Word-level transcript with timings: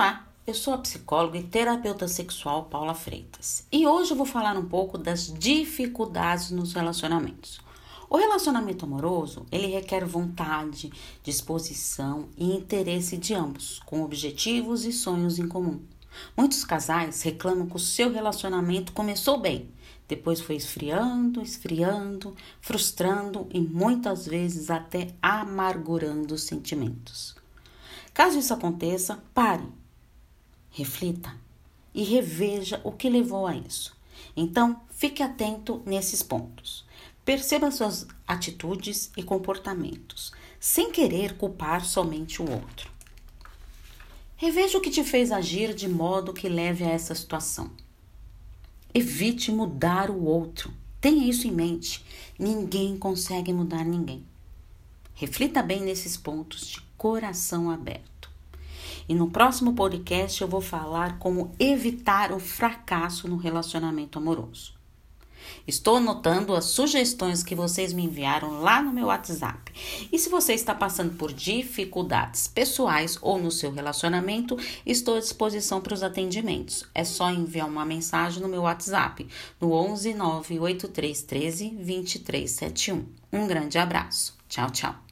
Olá, 0.00 0.28
eu 0.46 0.54
sou 0.54 0.74
a 0.74 0.78
psicóloga 0.78 1.36
e 1.38 1.42
terapeuta 1.42 2.06
sexual 2.06 2.66
Paula 2.66 2.94
Freitas 2.94 3.66
e 3.72 3.84
hoje 3.84 4.12
eu 4.12 4.16
vou 4.16 4.24
falar 4.24 4.56
um 4.56 4.64
pouco 4.64 4.96
das 4.96 5.26
dificuldades 5.26 6.52
nos 6.52 6.72
relacionamentos. 6.72 7.60
O 8.08 8.16
relacionamento 8.16 8.84
amoroso, 8.84 9.44
ele 9.50 9.66
requer 9.66 10.04
vontade, 10.04 10.92
disposição 11.24 12.28
e 12.36 12.54
interesse 12.54 13.16
de 13.16 13.34
ambos, 13.34 13.80
com 13.86 14.04
objetivos 14.04 14.84
e 14.84 14.92
sonhos 14.92 15.36
em 15.36 15.48
comum. 15.48 15.82
Muitos 16.36 16.64
casais 16.64 17.20
reclamam 17.22 17.66
que 17.66 17.74
o 17.74 17.80
seu 17.80 18.12
relacionamento 18.12 18.92
começou 18.92 19.40
bem, 19.40 19.68
depois 20.06 20.40
foi 20.40 20.54
esfriando, 20.54 21.42
esfriando, 21.42 22.36
frustrando 22.60 23.48
e 23.52 23.60
muitas 23.60 24.26
vezes 24.26 24.70
até 24.70 25.08
amargurando 25.20 26.34
os 26.34 26.44
sentimentos. 26.44 27.34
Caso 28.14 28.38
isso 28.38 28.54
aconteça, 28.54 29.22
pare, 29.34 29.66
reflita 30.78 31.34
e 31.92 32.04
reveja 32.04 32.80
o 32.84 32.92
que 32.92 33.10
levou 33.10 33.48
a 33.48 33.56
isso. 33.56 33.96
Então, 34.36 34.80
fique 34.90 35.22
atento 35.22 35.82
nesses 35.84 36.22
pontos. 36.22 36.86
Perceba 37.24 37.70
suas 37.72 38.06
atitudes 38.26 39.10
e 39.16 39.22
comportamentos, 39.22 40.32
sem 40.60 40.92
querer 40.92 41.36
culpar 41.36 41.84
somente 41.84 42.40
o 42.40 42.48
outro. 42.48 42.90
Reveja 44.36 44.78
o 44.78 44.80
que 44.80 44.90
te 44.90 45.02
fez 45.02 45.32
agir 45.32 45.74
de 45.74 45.88
modo 45.88 46.32
que 46.32 46.48
leve 46.48 46.84
a 46.84 46.90
essa 46.90 47.14
situação. 47.14 47.70
Evite 48.94 49.50
mudar 49.50 50.10
o 50.10 50.24
outro. 50.24 50.72
Tenha 51.00 51.28
isso 51.28 51.48
em 51.48 51.52
mente. 51.52 52.04
Ninguém 52.38 52.96
consegue 52.96 53.52
mudar 53.52 53.84
ninguém. 53.84 54.24
Reflita 55.14 55.60
bem 55.60 55.80
nesses 55.80 56.16
pontos 56.16 56.68
de 56.68 56.80
coração 56.96 57.68
aberto. 57.68 58.17
E 59.08 59.14
no 59.14 59.30
próximo 59.30 59.74
podcast 59.74 60.40
eu 60.40 60.48
vou 60.48 60.60
falar 60.60 61.18
como 61.18 61.52
evitar 61.58 62.32
o 62.32 62.38
fracasso 62.38 63.28
no 63.28 63.36
relacionamento 63.36 64.18
amoroso. 64.18 64.78
Estou 65.66 65.96
anotando 65.96 66.54
as 66.54 66.66
sugestões 66.66 67.42
que 67.42 67.54
vocês 67.54 67.92
me 67.92 68.04
enviaram 68.04 68.60
lá 68.60 68.82
no 68.82 68.92
meu 68.92 69.06
WhatsApp. 69.06 69.72
E 70.10 70.18
se 70.18 70.28
você 70.28 70.54
está 70.54 70.74
passando 70.74 71.16
por 71.16 71.32
dificuldades 71.32 72.48
pessoais 72.48 73.18
ou 73.20 73.38
no 73.38 73.50
seu 73.50 73.70
relacionamento, 73.70 74.56
estou 74.86 75.16
à 75.16 75.20
disposição 75.20 75.80
para 75.80 75.94
os 75.94 76.02
atendimentos. 76.02 76.84
É 76.94 77.04
só 77.04 77.30
enviar 77.30 77.68
uma 77.68 77.84
mensagem 77.84 78.42
no 78.42 78.48
meu 78.48 78.62
WhatsApp 78.62 79.26
no 79.60 79.72
11 79.72 80.14
98313 80.14 81.70
2371. 81.70 83.04
Um 83.32 83.46
grande 83.46 83.78
abraço. 83.78 84.36
Tchau, 84.48 84.70
tchau. 84.70 85.07